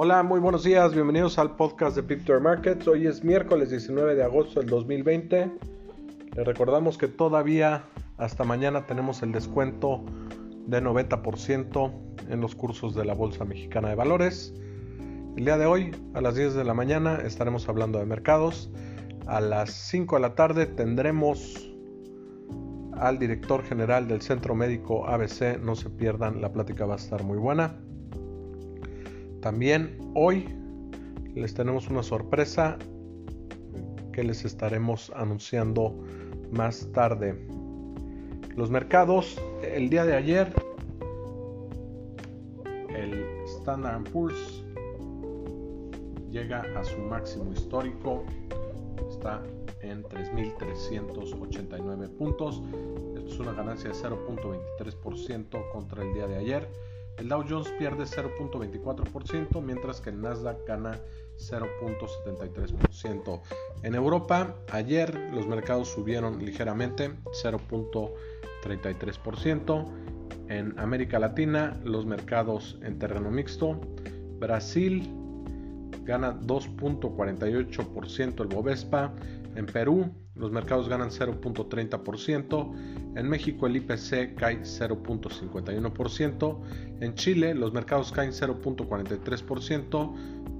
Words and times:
Hola, 0.00 0.22
muy 0.22 0.38
buenos 0.38 0.62
días, 0.62 0.94
bienvenidos 0.94 1.40
al 1.40 1.56
podcast 1.56 1.96
de 1.96 2.04
Picture 2.04 2.38
Markets. 2.38 2.86
Hoy 2.86 3.08
es 3.08 3.24
miércoles 3.24 3.70
19 3.70 4.14
de 4.14 4.22
agosto 4.22 4.60
del 4.60 4.68
2020. 4.68 5.50
Les 6.36 6.46
recordamos 6.46 6.96
que 6.96 7.08
todavía 7.08 7.82
hasta 8.16 8.44
mañana 8.44 8.86
tenemos 8.86 9.24
el 9.24 9.32
descuento 9.32 10.04
de 10.68 10.80
90% 10.80 11.92
en 12.28 12.40
los 12.40 12.54
cursos 12.54 12.94
de 12.94 13.04
la 13.04 13.14
Bolsa 13.14 13.44
Mexicana 13.44 13.88
de 13.88 13.96
Valores. 13.96 14.54
El 15.36 15.44
día 15.44 15.58
de 15.58 15.66
hoy, 15.66 15.90
a 16.14 16.20
las 16.20 16.36
10 16.36 16.54
de 16.54 16.62
la 16.62 16.74
mañana, 16.74 17.16
estaremos 17.24 17.68
hablando 17.68 17.98
de 17.98 18.06
mercados. 18.06 18.70
A 19.26 19.40
las 19.40 19.72
5 19.72 20.14
de 20.14 20.22
la 20.22 20.36
tarde 20.36 20.66
tendremos 20.66 21.68
al 22.92 23.18
director 23.18 23.64
general 23.64 24.06
del 24.06 24.22
Centro 24.22 24.54
Médico 24.54 25.08
ABC. 25.08 25.58
No 25.60 25.74
se 25.74 25.90
pierdan, 25.90 26.40
la 26.40 26.52
plática 26.52 26.86
va 26.86 26.94
a 26.94 26.98
estar 26.98 27.24
muy 27.24 27.36
buena. 27.36 27.80
También 29.40 29.96
hoy 30.14 30.48
les 31.34 31.52
tenemos 31.54 31.88
una 31.88 32.02
sorpresa 32.02 32.76
que 34.12 34.22
les 34.24 34.44
estaremos 34.44 35.10
anunciando 35.14 35.96
más 36.50 36.90
tarde. 36.92 37.38
Los 38.56 38.70
mercados, 38.70 39.40
el 39.62 39.88
día 39.90 40.04
de 40.04 40.16
ayer, 40.16 40.52
el 42.88 43.24
Standard 43.44 44.10
Poor's 44.10 44.64
llega 46.32 46.64
a 46.76 46.82
su 46.82 46.98
máximo 46.98 47.52
histórico, 47.52 48.24
está 49.08 49.44
en 49.82 50.02
3.389 50.02 52.08
puntos, 52.16 52.60
esto 53.16 53.30
es 53.30 53.38
una 53.38 53.52
ganancia 53.52 53.90
de 53.90 53.96
0.23% 53.96 55.70
contra 55.70 56.02
el 56.02 56.12
día 56.12 56.26
de 56.26 56.36
ayer 56.36 56.68
el 57.18 57.28
Dow 57.28 57.44
Jones 57.48 57.68
pierde 57.78 58.02
0.24%, 58.04 59.62
mientras 59.62 60.00
que 60.00 60.10
el 60.10 60.20
Nasdaq 60.20 60.66
gana 60.66 61.00
0.73%. 61.36 63.40
En 63.82 63.94
Europa, 63.94 64.56
ayer 64.70 65.14
los 65.32 65.46
mercados 65.46 65.88
subieron 65.88 66.44
ligeramente 66.44 67.12
0.33%. 67.44 69.86
En 70.48 70.78
América 70.78 71.18
Latina, 71.18 71.80
los 71.84 72.04
mercados 72.06 72.78
en 72.82 72.98
terreno 72.98 73.30
mixto. 73.30 73.80
Brasil 74.38 75.17
gana 76.08 76.34
2.48% 76.40 78.40
el 78.40 78.48
Bovespa. 78.48 79.14
En 79.54 79.66
Perú, 79.66 80.10
los 80.34 80.50
mercados 80.50 80.88
ganan 80.88 81.10
0.30%. 81.10 83.14
En 83.16 83.28
México 83.28 83.66
el 83.66 83.76
IPC 83.76 84.34
cae 84.34 84.62
0.51%. 84.62 86.58
En 87.00 87.14
Chile 87.14 87.54
los 87.54 87.74
mercados 87.74 88.10
caen 88.10 88.30
0.43%, 88.30 90.14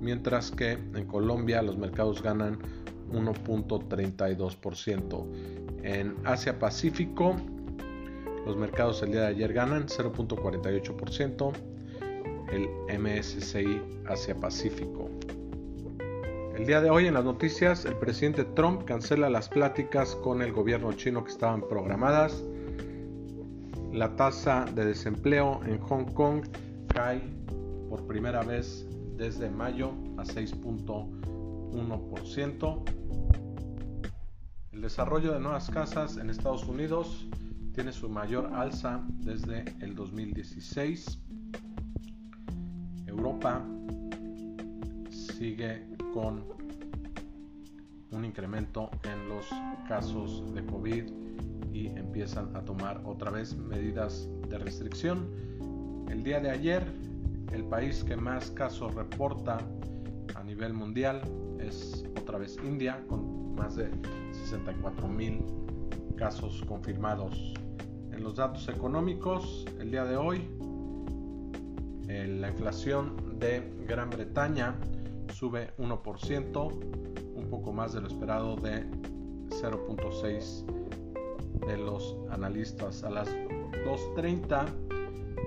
mientras 0.00 0.50
que 0.50 0.72
en 0.72 1.04
Colombia 1.06 1.60
los 1.62 1.76
mercados 1.76 2.22
ganan 2.22 2.58
1.32%. 3.12 5.26
En 5.82 6.14
Asia 6.24 6.58
Pacífico 6.58 7.36
los 8.46 8.56
mercados 8.56 9.02
el 9.02 9.10
día 9.12 9.20
de 9.22 9.28
ayer 9.28 9.52
ganan 9.52 9.86
0.48%. 9.86 11.52
El 12.52 12.68
MSCI 13.00 13.80
Asia 14.06 14.36
Pacífico. 14.36 15.10
El 16.54 16.66
día 16.66 16.80
de 16.80 16.88
hoy 16.88 17.06
en 17.08 17.14
las 17.14 17.24
noticias, 17.24 17.84
el 17.84 17.96
presidente 17.96 18.44
Trump 18.44 18.84
cancela 18.84 19.28
las 19.28 19.48
pláticas 19.48 20.14
con 20.14 20.40
el 20.40 20.52
gobierno 20.52 20.92
chino 20.92 21.24
que 21.24 21.32
estaban 21.32 21.66
programadas. 21.68 22.44
La 23.92 24.14
tasa 24.14 24.64
de 24.72 24.84
desempleo 24.84 25.60
en 25.66 25.80
Hong 25.80 26.04
Kong 26.12 26.44
cae 26.92 27.22
por 27.90 28.06
primera 28.06 28.44
vez 28.44 28.86
desde 29.16 29.50
mayo 29.50 29.94
a 30.16 30.22
6.1%. 30.22 32.84
El 34.70 34.80
desarrollo 34.80 35.32
de 35.32 35.40
nuevas 35.40 35.68
casas 35.70 36.18
en 36.18 36.30
Estados 36.30 36.68
Unidos 36.68 37.26
tiene 37.74 37.90
su 37.90 38.08
mayor 38.08 38.52
alza 38.54 39.02
desde 39.24 39.64
el 39.80 39.96
2016. 39.96 41.18
Europa 43.08 43.60
sigue 45.38 45.82
con 46.12 46.44
un 48.12 48.24
incremento 48.24 48.88
en 49.02 49.28
los 49.28 49.46
casos 49.88 50.54
de 50.54 50.64
COVID 50.64 51.04
y 51.72 51.88
empiezan 51.88 52.54
a 52.54 52.64
tomar 52.64 53.02
otra 53.04 53.32
vez 53.32 53.56
medidas 53.56 54.28
de 54.48 54.58
restricción. 54.58 55.28
El 56.08 56.22
día 56.22 56.38
de 56.38 56.50
ayer, 56.50 56.84
el 57.52 57.64
país 57.64 58.04
que 58.04 58.16
más 58.16 58.50
casos 58.52 58.94
reporta 58.94 59.58
a 60.36 60.44
nivel 60.44 60.72
mundial 60.72 61.22
es 61.58 62.04
otra 62.20 62.38
vez 62.38 62.56
India, 62.64 63.04
con 63.08 63.56
más 63.56 63.74
de 63.74 63.90
64 64.32 65.08
mil 65.08 65.44
casos 66.16 66.62
confirmados. 66.68 67.54
En 68.12 68.22
los 68.22 68.36
datos 68.36 68.68
económicos, 68.68 69.66
el 69.80 69.90
día 69.90 70.04
de 70.04 70.16
hoy, 70.16 70.48
la 72.06 72.48
inflación 72.48 73.38
de 73.40 73.72
Gran 73.88 74.10
Bretaña 74.10 74.76
sube 75.44 75.68
1%, 75.76 76.72
un 77.34 77.50
poco 77.50 77.70
más 77.70 77.92
de 77.92 78.00
lo 78.00 78.06
esperado 78.06 78.56
de 78.56 78.82
0.6 79.50 80.64
de 81.66 81.76
los 81.76 82.16
analistas. 82.30 83.04
A 83.04 83.10
las 83.10 83.28
2.30 83.28 84.64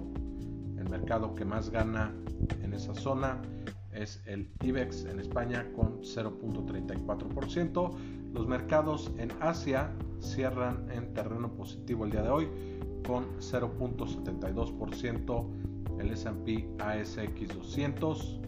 el 0.78 0.89
mercado 0.89 1.34
que 1.34 1.45
más 1.45 1.69
gana 1.71 2.15
en 2.62 2.73
esa 2.75 2.95
zona 2.95 3.43
es 3.93 4.23
el 4.27 4.50
IBEX 4.62 5.05
en 5.05 5.21
España 5.21 5.67
con 5.77 6.00
0.34%. 6.00 7.93
Los 8.33 8.49
mercados 8.49 9.12
en 9.19 9.31
Asia 9.41 9.93
cierran 10.21 10.91
en 10.91 11.12
terreno 11.12 11.53
positivo 11.53 12.05
el 12.05 12.11
día 12.11 12.23
de 12.23 12.31
hoy 12.31 12.49
con 13.06 13.27
0.72% 13.39 16.00
el 16.00 16.11
S&P 16.11 16.69
ASX 16.79 17.55
200 17.55 18.42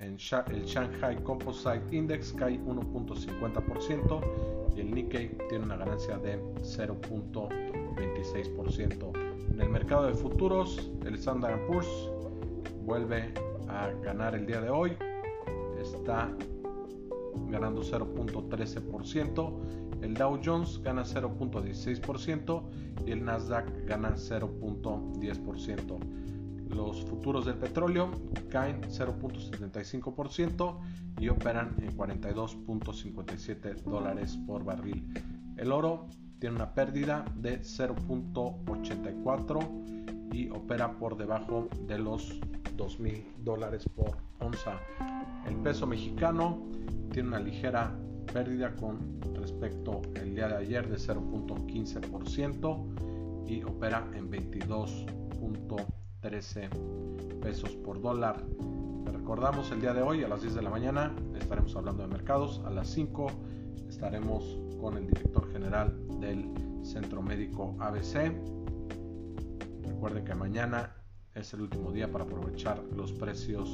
el 0.00 0.16
Shanghai 0.16 1.16
Composite 1.22 1.84
Index 1.90 2.32
cae 2.32 2.58
1.50% 2.60 4.20
y 4.76 4.80
el 4.80 4.94
Nikkei 4.94 5.36
tiene 5.48 5.64
una 5.64 5.76
ganancia 5.76 6.16
de 6.18 6.40
0.26%. 6.62 9.12
En 9.52 9.60
el 9.60 9.68
mercado 9.68 10.06
de 10.06 10.14
futuros, 10.14 10.92
el 11.04 11.16
Standard 11.16 11.66
Poor's 11.66 11.88
vuelve 12.84 13.34
a 13.68 13.88
ganar 14.02 14.36
el 14.36 14.46
día 14.46 14.60
de 14.60 14.70
hoy. 14.70 14.96
Está 15.80 16.32
ganando 17.48 17.82
0.13%. 17.82 19.52
El 20.02 20.14
Dow 20.14 20.38
Jones 20.44 20.80
gana 20.82 21.02
0.16% 21.02 22.62
y 23.04 23.10
el 23.10 23.24
Nasdaq 23.24 23.68
gana 23.86 24.14
0.10% 24.14 25.98
los 26.70 27.04
futuros 27.04 27.44
del 27.46 27.56
petróleo 27.56 28.10
caen 28.50 28.82
0.75% 28.82 30.78
y 31.20 31.28
operan 31.28 31.76
en 31.80 31.96
42.57 31.96 33.82
dólares 33.82 34.36
por 34.46 34.64
barril. 34.64 35.12
El 35.56 35.72
oro 35.72 36.06
tiene 36.38 36.54
una 36.56 36.74
pérdida 36.74 37.24
de 37.36 37.60
0.84 37.60 40.32
y 40.32 40.50
opera 40.50 40.98
por 40.98 41.16
debajo 41.16 41.68
de 41.86 41.98
los 41.98 42.38
2.000 42.76 43.24
dólares 43.38 43.88
por 43.94 44.18
onza. 44.40 44.78
El 45.46 45.54
peso 45.56 45.86
mexicano 45.86 46.62
tiene 47.12 47.28
una 47.28 47.40
ligera 47.40 47.96
pérdida 48.32 48.74
con 48.76 49.20
respecto 49.34 50.00
al 50.20 50.34
día 50.34 50.48
de 50.48 50.56
ayer 50.56 50.88
de 50.88 50.96
0.15% 50.96 53.48
y 53.48 53.62
opera 53.64 54.08
en 54.14 54.30
22. 54.30 55.06
13 56.20 56.68
pesos 57.40 57.70
por 57.76 58.00
dólar. 58.00 58.44
recordamos 59.06 59.70
el 59.70 59.80
día 59.80 59.92
de 59.92 60.02
hoy 60.02 60.24
a 60.24 60.28
las 60.28 60.40
10 60.40 60.54
de 60.54 60.62
la 60.62 60.70
mañana 60.70 61.14
estaremos 61.38 61.76
hablando 61.76 62.02
de 62.02 62.08
mercados. 62.08 62.60
A 62.66 62.70
las 62.70 62.88
5 62.88 63.26
estaremos 63.88 64.58
con 64.80 64.96
el 64.96 65.06
director 65.06 65.50
general 65.52 65.96
del 66.20 66.50
Centro 66.82 67.22
Médico 67.22 67.76
ABC. 67.78 68.32
Recuerden 69.86 70.24
que 70.24 70.34
mañana 70.34 70.94
es 71.34 71.52
el 71.54 71.62
último 71.62 71.92
día 71.92 72.10
para 72.10 72.24
aprovechar 72.24 72.82
los 72.96 73.12
precios 73.12 73.68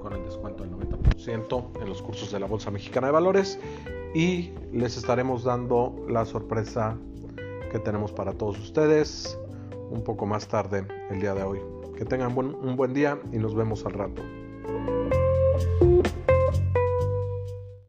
con 0.00 0.12
el 0.14 0.24
descuento 0.24 0.64
del 0.64 0.72
90% 0.72 1.80
en 1.80 1.88
los 1.88 2.02
cursos 2.02 2.32
de 2.32 2.40
la 2.40 2.46
Bolsa 2.46 2.70
Mexicana 2.70 3.06
de 3.06 3.12
Valores 3.12 3.60
y 4.14 4.50
les 4.72 4.96
estaremos 4.96 5.44
dando 5.44 6.04
la 6.08 6.24
sorpresa 6.24 6.98
que 7.70 7.78
tenemos 7.78 8.12
para 8.12 8.32
todos 8.32 8.58
ustedes 8.58 9.38
un 9.92 10.02
poco 10.02 10.26
más 10.26 10.48
tarde 10.48 10.84
el 11.10 11.20
día 11.20 11.34
de 11.34 11.42
hoy. 11.42 11.60
Que 11.96 12.04
tengan 12.04 12.36
un 12.36 12.76
buen 12.76 12.94
día 12.94 13.18
y 13.30 13.36
nos 13.36 13.54
vemos 13.54 13.84
al 13.86 13.92
rato. 13.92 14.22